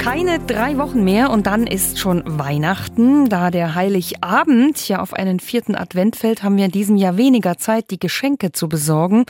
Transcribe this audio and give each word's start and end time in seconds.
Keine 0.00 0.38
drei 0.38 0.78
Wochen 0.78 1.04
mehr 1.04 1.28
und 1.28 1.46
dann 1.46 1.66
ist 1.66 1.98
schon 1.98 2.22
Weihnachten. 2.24 3.28
Da 3.28 3.50
der 3.50 3.74
Heiligabend 3.74 4.88
ja 4.88 5.00
auf 5.02 5.12
einen 5.12 5.40
vierten 5.40 5.76
Advent 5.76 6.16
fällt, 6.16 6.42
haben 6.42 6.56
wir 6.56 6.64
in 6.64 6.70
diesem 6.70 6.96
Jahr 6.96 7.18
weniger 7.18 7.58
Zeit, 7.58 7.90
die 7.90 7.98
Geschenke 7.98 8.50
zu 8.50 8.66
besorgen. 8.66 9.26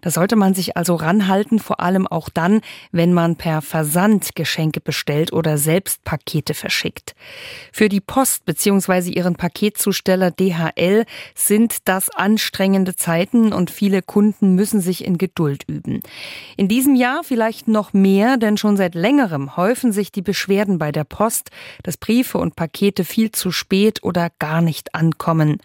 Da 0.00 0.10
sollte 0.10 0.34
man 0.34 0.54
sich 0.54 0.78
also 0.78 0.94
ranhalten, 0.94 1.58
vor 1.58 1.80
allem 1.80 2.06
auch 2.06 2.30
dann, 2.30 2.62
wenn 2.90 3.12
man 3.12 3.36
per 3.36 3.60
Versand 3.60 4.34
Geschenke 4.34 4.80
bestellt 4.80 5.34
oder 5.34 5.58
selbst 5.58 6.04
Pakete 6.04 6.54
verschickt. 6.54 7.14
Für 7.70 7.90
die 7.90 8.00
Post 8.00 8.46
bzw. 8.46 9.10
ihren 9.10 9.34
Paketzusteller 9.34 10.30
DHL 10.30 11.04
sind 11.34 11.86
das 11.86 12.08
anstrengende 12.08 12.96
Zeiten 12.96 13.52
und 13.52 13.70
viele 13.70 14.00
Kunden 14.00 14.54
müssen 14.54 14.80
sich 14.80 15.04
in 15.04 15.18
Geduld 15.18 15.64
üben. 15.68 16.00
In 16.56 16.68
diesem 16.68 16.94
Jahr 16.94 17.24
vielleicht 17.24 17.68
noch 17.68 17.92
mehr, 17.92 18.38
denn 18.38 18.56
schon 18.56 18.78
seit 18.78 18.94
längerem 18.94 19.58
häufen 19.58 19.92
sich 19.92 20.13
die 20.16 20.22
Beschwerden 20.22 20.78
bei 20.78 20.92
der 20.92 21.04
Post, 21.04 21.50
dass 21.82 21.96
Briefe 21.96 22.38
und 22.38 22.56
Pakete 22.56 23.04
viel 23.04 23.32
zu 23.32 23.50
spät 23.50 24.02
oder 24.02 24.30
gar 24.38 24.60
nicht 24.60 24.94
ankommen. 24.94 25.58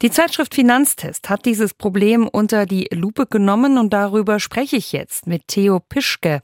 Die 0.00 0.10
Zeitschrift 0.10 0.54
Finanztest 0.54 1.28
hat 1.28 1.44
dieses 1.44 1.74
Problem 1.74 2.28
unter 2.28 2.66
die 2.66 2.86
Lupe 2.92 3.26
genommen 3.26 3.78
und 3.78 3.92
darüber 3.92 4.38
spreche 4.38 4.76
ich 4.76 4.92
jetzt 4.92 5.26
mit 5.26 5.48
Theo 5.48 5.80
Pischke. 5.80 6.40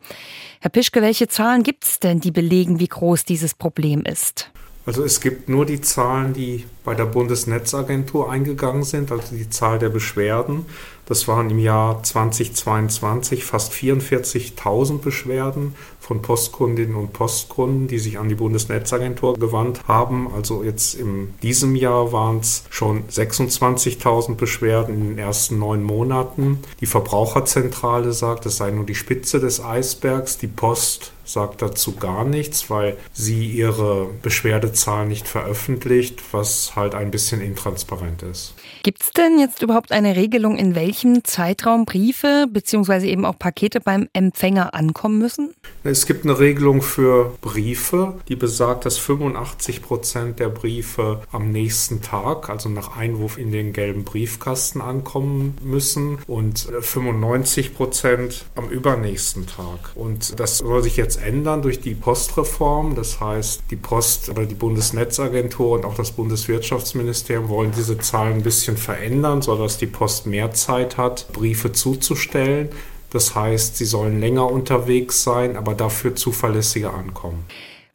Herr 0.60 0.70
Pischke, 0.70 1.02
welche 1.02 1.28
Zahlen 1.28 1.62
gibt 1.62 1.84
es 1.84 2.00
denn, 2.00 2.20
die 2.20 2.32
belegen, 2.32 2.80
wie 2.80 2.88
groß 2.88 3.24
dieses 3.24 3.54
Problem 3.54 4.02
ist? 4.02 4.50
Also 4.86 5.04
es 5.04 5.20
gibt 5.20 5.48
nur 5.48 5.66
die 5.66 5.80
Zahlen, 5.80 6.32
die 6.32 6.64
bei 6.84 6.94
der 6.94 7.06
Bundesnetzagentur 7.06 8.30
eingegangen 8.30 8.84
sind, 8.84 9.10
also 9.10 9.34
die 9.34 9.48
Zahl 9.48 9.78
der 9.78 9.88
Beschwerden. 9.88 10.66
Das 11.06 11.28
waren 11.28 11.50
im 11.50 11.58
Jahr 11.58 12.02
2022 12.02 13.44
fast 13.44 13.72
44.000 13.72 14.98
Beschwerden 14.98 15.74
von 16.00 16.22
Postkundinnen 16.22 16.96
und 16.96 17.12
Postkunden, 17.12 17.88
die 17.88 17.98
sich 17.98 18.18
an 18.18 18.28
die 18.28 18.34
Bundesnetzagentur 18.34 19.34
gewandt 19.38 19.80
haben. 19.86 20.28
Also 20.34 20.62
jetzt 20.62 20.94
in 20.94 21.34
diesem 21.42 21.76
Jahr 21.76 22.12
waren 22.12 22.38
es 22.38 22.64
schon 22.70 23.04
26.000 23.08 24.34
Beschwerden 24.34 24.94
in 24.94 25.08
den 25.08 25.18
ersten 25.18 25.58
neun 25.58 25.82
Monaten. 25.82 26.60
Die 26.80 26.86
Verbraucherzentrale 26.86 28.12
sagt, 28.12 28.46
es 28.46 28.58
sei 28.58 28.70
nur 28.70 28.84
die 28.84 28.94
Spitze 28.94 29.40
des 29.40 29.62
Eisbergs. 29.62 30.38
Die 30.38 30.46
Post 30.46 31.12
sagt 31.24 31.62
dazu 31.62 31.96
gar 31.96 32.24
nichts, 32.24 32.68
weil 32.68 32.96
sie 33.12 33.46
ihre 33.46 34.08
Beschwerdezahlen 34.22 35.08
nicht 35.08 35.26
veröffentlicht, 35.26 36.22
was 36.32 36.73
halt 36.76 36.94
ein 36.94 37.10
bisschen 37.10 37.40
intransparent 37.40 38.22
ist. 38.22 38.54
Gibt 38.82 39.02
es 39.02 39.10
denn 39.10 39.38
jetzt 39.38 39.62
überhaupt 39.62 39.92
eine 39.92 40.16
Regelung, 40.16 40.58
in 40.58 40.74
welchem 40.74 41.24
Zeitraum 41.24 41.84
Briefe 41.84 42.46
bzw. 42.50 43.08
eben 43.08 43.24
auch 43.24 43.38
Pakete 43.38 43.80
beim 43.80 44.08
Empfänger 44.12 44.74
ankommen 44.74 45.18
müssen? 45.18 45.54
Es 45.84 46.06
gibt 46.06 46.24
eine 46.24 46.38
Regelung 46.38 46.82
für 46.82 47.34
Briefe, 47.40 48.14
die 48.28 48.36
besagt, 48.36 48.84
dass 48.84 48.98
85 48.98 49.82
Prozent 49.82 50.38
der 50.38 50.48
Briefe 50.48 51.22
am 51.32 51.50
nächsten 51.50 52.02
Tag, 52.02 52.50
also 52.50 52.68
nach 52.68 52.96
Einwurf 52.96 53.38
in 53.38 53.52
den 53.52 53.72
gelben 53.72 54.04
Briefkasten 54.04 54.80
ankommen 54.80 55.56
müssen 55.62 56.18
und 56.26 56.68
95 56.80 57.74
Prozent 57.74 58.44
am 58.54 58.68
übernächsten 58.68 59.46
Tag. 59.46 59.92
Und 59.94 60.38
das 60.38 60.58
soll 60.58 60.82
sich 60.82 60.96
jetzt 60.96 61.22
ändern 61.22 61.62
durch 61.62 61.80
die 61.80 61.94
Postreform. 61.94 62.94
Das 62.94 63.20
heißt, 63.20 63.62
die 63.70 63.76
Post 63.76 64.28
oder 64.28 64.46
die 64.46 64.54
Bundesnetzagentur 64.54 65.72
und 65.72 65.84
auch 65.84 65.94
das 65.94 66.12
Bundeswirtschaftsministerium 66.12 66.63
wollen 66.72 67.72
diese 67.76 67.98
Zahlen 67.98 68.34
ein 68.34 68.42
bisschen 68.42 68.76
verändern, 68.76 69.42
sodass 69.42 69.78
die 69.78 69.86
Post 69.86 70.26
mehr 70.26 70.52
Zeit 70.52 70.96
hat, 70.96 71.32
Briefe 71.32 71.72
zuzustellen. 71.72 72.70
Das 73.10 73.34
heißt, 73.34 73.76
sie 73.76 73.84
sollen 73.84 74.20
länger 74.20 74.50
unterwegs 74.50 75.22
sein, 75.22 75.56
aber 75.56 75.74
dafür 75.74 76.16
zuverlässiger 76.16 76.94
ankommen. 76.94 77.44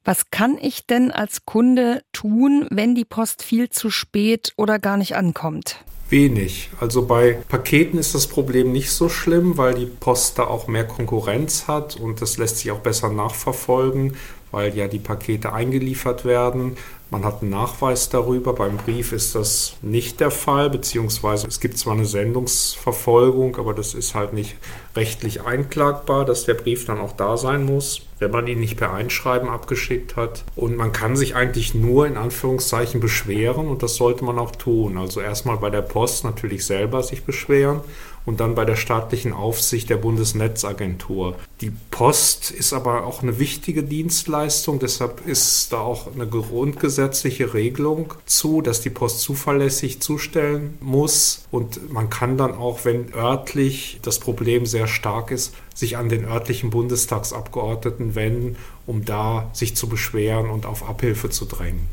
Was 0.06 0.32
kann 0.32 0.58
ich 0.60 0.88
denn 0.88 1.12
als 1.12 1.46
Kunde 1.46 2.02
tun, 2.14 2.68
wenn 2.72 2.96
die 2.96 3.06
Post 3.06 3.44
viel 3.44 3.70
zu 3.70 3.90
spät 3.90 4.54
oder 4.56 4.80
gar 4.80 4.98
nicht 4.98 5.16
ankommt? 5.16 5.84
Wenig. 6.10 6.72
Also 6.80 7.06
bei 7.06 7.34
Paketen 7.50 8.00
ist 8.00 8.16
das 8.16 8.26
Problem 8.28 8.72
nicht 8.72 8.92
so 8.92 9.10
schlimm, 9.10 9.58
weil 9.58 9.76
die 9.76 9.86
Post 9.86 10.40
da 10.40 10.48
auch 10.48 10.68
mehr 10.68 10.86
Konkurrenz 10.86 11.68
hat 11.68 11.96
und 11.98 12.22
das 12.22 12.38
lässt 12.38 12.58
sich 12.58 12.72
auch 12.72 12.80
besser 12.80 13.10
nachverfolgen, 13.10 14.16
weil 14.52 14.76
ja 14.76 14.88
die 14.88 15.00
Pakete 15.00 15.54
eingeliefert 15.54 16.26
werden. 16.26 16.78
Man 17.12 17.26
hat 17.26 17.42
einen 17.42 17.50
Nachweis 17.50 18.10
darüber. 18.10 18.54
Beim 18.54 18.78
Brief 18.78 19.14
ist 19.14 19.34
das 19.34 19.74
nicht 19.82 20.20
der 20.20 20.30
Fall, 20.30 20.70
beziehungsweise 20.70 21.48
es 21.48 21.60
gibt 21.60 21.78
zwar 21.78 21.94
eine 21.94 22.06
Sendungsverfolgung, 22.06 23.58
aber 23.58 23.74
das 23.74 23.96
ist 23.96 24.14
halt 24.14 24.34
nicht 24.34 24.56
rechtlich 24.96 25.42
einklagbar, 25.42 26.24
dass 26.26 26.46
der 26.46 26.54
Brief 26.54 26.86
dann 26.86 27.00
auch 27.00 27.14
da 27.14 27.36
sein 27.36 27.66
muss, 27.66 28.02
wenn 28.20 28.30
man 28.30 28.46
ihn 28.46 28.60
nicht 28.60 28.78
per 28.78 28.94
Einschreiben 28.94 29.50
abgeschickt 29.50 30.18
hat. 30.18 30.44
Und 30.56 30.78
man 30.78 30.92
kann 30.92 31.16
sich 31.16 31.36
eigentlich 31.36 31.74
nur 31.74 32.06
in 32.06 32.18
Anführungszeichen 32.18 33.00
beschweren 33.00 33.68
und 33.68 33.82
das 33.82 33.96
sollte 33.96 34.24
man 34.24 34.38
auch 34.38 34.52
tun. 34.52 34.98
Also 34.98 35.20
erstmal 35.20 35.58
bei 35.58 35.72
der 35.72 35.82
Post 35.82 36.24
natürlich 36.24 36.64
selber 36.64 37.02
sich 37.02 37.24
beschweren 37.24 37.82
und 38.26 38.40
dann 38.40 38.54
bei 38.54 38.66
der 38.66 38.76
staatlichen 38.76 39.34
Aufsicht 39.34 39.90
der 39.90 39.98
Bundesnetzagentur. 39.98 41.36
Die 41.62 41.72
Post 41.90 42.52
ist 42.52 42.74
aber 42.74 43.06
auch 43.06 43.24
eine 43.24 43.40
wichtige 43.40 43.82
Dienstleistung, 43.82 44.78
deshalb 44.78 45.26
ist 45.26 45.74
da 45.74 45.80
auch 45.80 46.14
eine 46.14 46.28
grundgesetzliche 47.00 47.54
Regelung 47.54 48.14
zu, 48.26 48.62
dass 48.62 48.82
die 48.82 48.90
Post 48.90 49.22
zuverlässig 49.22 50.02
zustellen 50.02 50.78
muss 50.82 51.46
und 51.50 51.92
man 51.92 52.10
kann 52.10 52.38
dann 52.38 52.54
auch, 52.54 52.84
wenn 52.84 53.14
örtlich 53.14 54.00
das 54.02 54.20
Problem 54.20 54.66
sehr 54.66 54.88
stark 54.88 55.32
ist, 55.32 55.54
sich 55.74 55.96
an 55.96 56.10
den 56.10 56.26
örtlichen 56.26 56.70
Bundestagsabgeordneten 56.70 58.16
wenden, 58.16 58.58
um 58.86 59.06
da 59.06 59.50
sich 59.54 59.76
zu 59.76 59.88
beschweren 59.88 60.50
und 60.50 60.66
auf 60.66 60.88
Abhilfe 60.88 61.30
zu 61.30 61.46
drängen. 61.46 61.88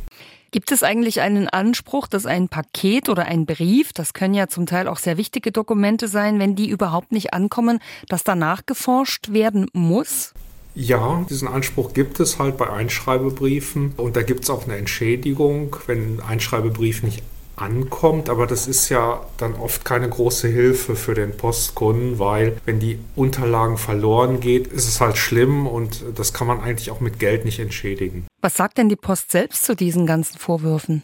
Gibt 0.51 0.73
es 0.73 0.83
eigentlich 0.83 1.21
einen 1.21 1.49
Anspruch, 1.49 2.09
dass 2.09 2.27
ein 2.27 2.49
Paket 2.49 3.09
oder 3.09 3.27
ein 3.27 3.47
Brief, 3.47 3.93
das 3.93 4.13
können 4.13 4.35
ja 4.35 4.49
zum 4.49 4.67
Teil 4.67 4.89
auch 4.89 4.99
sehr 4.99 5.19
wichtige 5.19 5.53
Dokumente 5.53 6.09
sein, 6.09 6.39
wenn 6.41 6.57
die 6.57 6.69
überhaupt 6.69 7.13
nicht 7.13 7.33
ankommen, 7.33 7.79
dass 8.09 8.25
danach 8.25 8.65
geforscht 8.67 9.33
werden 9.33 9.67
muss? 9.73 10.33
Ja, 10.79 11.25
diesen 11.31 11.49
Anspruch 11.49 11.95
gibt 11.95 12.21
es 12.21 12.39
halt 12.39 12.59
bei 12.59 12.69
Einschreibebriefen 12.69 13.95
und 13.97 14.15
da 14.15 14.23
gibt 14.23 14.45
es 14.45 14.51
auch 14.51 14.65
eine 14.65 14.77
Entschädigung, 14.77 15.75
wenn 15.87 16.19
ein 16.19 16.21
Einschreibebrief 16.21 17.03
nicht 17.03 17.23
ankommt, 17.57 18.29
aber 18.29 18.47
das 18.47 18.67
ist 18.67 18.91
ja 18.91 19.25
dann 19.39 19.55
oft 19.55 19.87
keine 19.87 20.07
große 20.07 20.49
Hilfe 20.49 20.95
für 20.95 21.15
den 21.15 21.35
Postkunden, 21.35 22.19
weil 22.19 22.59
wenn 22.67 22.79
die 22.79 22.99
Unterlagen 23.15 23.79
verloren 23.79 24.41
geht, 24.41 24.67
ist 24.67 24.87
es 24.87 25.01
halt 25.01 25.17
schlimm 25.17 25.67
und 25.67 26.05
das 26.15 26.35
kann 26.35 26.47
man 26.47 26.61
eigentlich 26.61 26.91
auch 26.91 27.01
mit 27.01 27.19
Geld 27.19 27.47
nicht 27.47 27.59
entschädigen. 27.59 28.27
Was 28.43 28.55
sagt 28.55 28.77
denn 28.77 28.91
die 28.91 28.97
Post 28.97 29.31
selbst 29.31 29.65
zu 29.65 29.75
diesen 29.75 30.07
ganzen 30.07 30.39
Vorwürfen? 30.39 31.03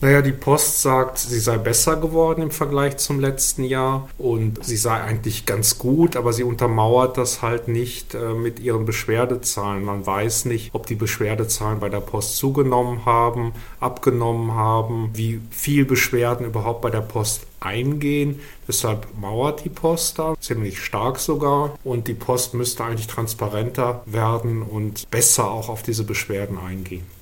Naja, 0.00 0.22
die 0.22 0.30
Post 0.30 0.82
sagt, 0.82 1.18
sie 1.18 1.40
sei 1.40 1.58
besser 1.58 1.96
geworden 1.96 2.40
im 2.40 2.52
Vergleich 2.52 2.98
zum 2.98 3.18
letzten 3.18 3.64
Jahr 3.64 4.08
und 4.16 4.64
sie 4.64 4.76
sei 4.76 5.00
eigentlich 5.00 5.44
ganz 5.44 5.76
gut, 5.76 6.14
aber 6.14 6.32
sie 6.32 6.44
untermauert 6.44 7.18
das 7.18 7.42
halt 7.42 7.66
nicht 7.66 8.14
äh, 8.14 8.32
mit 8.32 8.60
ihren 8.60 8.84
Beschwerdezahlen. 8.84 9.84
Man 9.84 10.06
weiß 10.06 10.44
nicht, 10.44 10.72
ob 10.72 10.86
die 10.86 10.94
Beschwerdezahlen 10.94 11.80
bei 11.80 11.88
der 11.88 11.98
Post 11.98 12.36
zugenommen 12.36 13.06
haben, 13.06 13.52
abgenommen 13.80 14.54
haben, 14.54 15.10
wie 15.14 15.40
viel 15.50 15.84
Beschwerden 15.84 16.46
überhaupt 16.46 16.80
bei 16.80 16.90
der 16.90 17.00
Post 17.00 17.48
eingehen. 17.58 18.38
Deshalb 18.68 19.08
mauert 19.20 19.64
die 19.64 19.68
Post 19.68 20.20
da 20.20 20.36
ziemlich 20.38 20.78
stark 20.78 21.18
sogar 21.18 21.76
und 21.82 22.06
die 22.06 22.14
Post 22.14 22.54
müsste 22.54 22.84
eigentlich 22.84 23.08
transparenter 23.08 24.02
werden 24.06 24.62
und 24.62 25.10
besser 25.10 25.50
auch 25.50 25.68
auf 25.68 25.82
diese 25.82 26.04
Beschwerden 26.04 26.56
eingehen. 26.56 27.17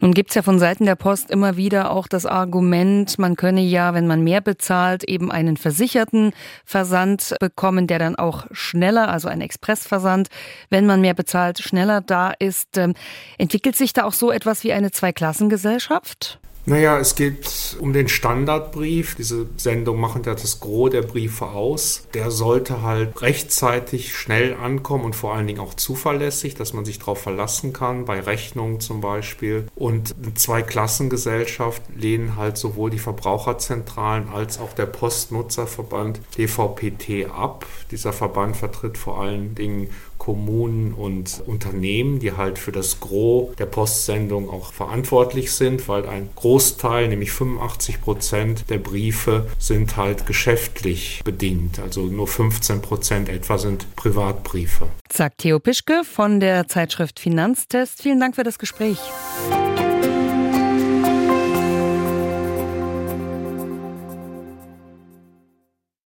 Nun 0.00 0.14
gibt 0.14 0.30
es 0.30 0.34
ja 0.34 0.42
von 0.42 0.58
Seiten 0.58 0.84
der 0.84 0.96
Post 0.96 1.30
immer 1.30 1.56
wieder 1.56 1.90
auch 1.90 2.06
das 2.08 2.26
Argument, 2.26 3.18
man 3.18 3.36
könne 3.36 3.60
ja, 3.60 3.94
wenn 3.94 4.06
man 4.06 4.22
mehr 4.22 4.40
bezahlt, 4.40 5.04
eben 5.04 5.30
einen 5.30 5.56
versicherten 5.56 6.32
Versand 6.64 7.34
bekommen, 7.40 7.86
der 7.86 7.98
dann 7.98 8.16
auch 8.16 8.46
schneller, 8.50 9.08
also 9.08 9.28
ein 9.28 9.40
Expressversand, 9.40 10.28
wenn 10.70 10.86
man 10.86 11.00
mehr 11.00 11.14
bezahlt, 11.14 11.58
schneller 11.58 12.00
da 12.00 12.32
ist. 12.38 12.76
Ähm, 12.76 12.94
entwickelt 13.38 13.76
sich 13.76 13.92
da 13.92 14.04
auch 14.04 14.12
so 14.12 14.30
etwas 14.30 14.64
wie 14.64 14.72
eine 14.72 14.90
Zweiklassengesellschaft? 14.90 16.40
Naja, 16.64 16.98
es 16.98 17.16
geht 17.16 17.76
um 17.80 17.92
den 17.92 18.08
Standardbrief. 18.08 19.16
Diese 19.16 19.46
Sendung 19.56 19.98
machen 19.98 20.22
ja 20.24 20.34
das 20.34 20.60
Gros 20.60 20.90
der 20.90 21.02
Briefe 21.02 21.46
aus. 21.46 22.06
Der 22.14 22.30
sollte 22.30 22.82
halt 22.82 23.20
rechtzeitig 23.20 24.14
schnell 24.14 24.54
ankommen 24.54 25.04
und 25.04 25.16
vor 25.16 25.34
allen 25.34 25.48
Dingen 25.48 25.58
auch 25.58 25.74
zuverlässig, 25.74 26.54
dass 26.54 26.72
man 26.72 26.84
sich 26.84 27.00
darauf 27.00 27.20
verlassen 27.20 27.72
kann, 27.72 28.04
bei 28.04 28.20
Rechnungen 28.20 28.78
zum 28.78 29.00
Beispiel. 29.00 29.66
Und 29.74 30.14
eine 30.22 30.34
Zweiklassengesellschaft 30.34 31.82
lehnen 31.96 32.36
halt 32.36 32.56
sowohl 32.56 32.90
die 32.90 33.00
Verbraucherzentralen 33.00 34.28
als 34.28 34.60
auch 34.60 34.72
der 34.72 34.86
Postnutzerverband 34.86 36.20
DVPT 36.38 37.28
ab. 37.28 37.66
Dieser 37.90 38.12
Verband 38.12 38.56
vertritt 38.56 38.98
vor 38.98 39.20
allen 39.20 39.56
Dingen 39.56 39.90
Kommunen 40.22 40.94
und 40.94 41.42
Unternehmen, 41.46 42.20
die 42.20 42.30
halt 42.30 42.56
für 42.56 42.70
das 42.70 43.00
Gros 43.00 43.56
der 43.56 43.66
Postsendung 43.66 44.48
auch 44.48 44.72
verantwortlich 44.72 45.50
sind, 45.50 45.88
weil 45.88 46.08
ein 46.08 46.28
Großteil, 46.36 47.08
nämlich 47.08 47.32
85 47.32 48.00
Prozent 48.00 48.70
der 48.70 48.78
Briefe 48.78 49.48
sind 49.58 49.96
halt 49.96 50.24
geschäftlich 50.24 51.22
bedingt. 51.24 51.80
Also 51.80 52.02
nur 52.02 52.28
15 52.28 52.80
Prozent 52.82 53.28
etwa 53.28 53.58
sind 53.58 53.96
Privatbriefe. 53.96 54.86
Sagt 55.12 55.38
Theo 55.38 55.58
Pischke 55.58 56.04
von 56.04 56.38
der 56.38 56.68
Zeitschrift 56.68 57.18
Finanztest. 57.18 58.00
Vielen 58.00 58.20
Dank 58.20 58.36
für 58.36 58.44
das 58.44 58.60
Gespräch. 58.60 58.98